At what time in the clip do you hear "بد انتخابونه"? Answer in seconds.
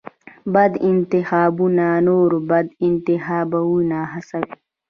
0.53-1.85, 2.49-3.97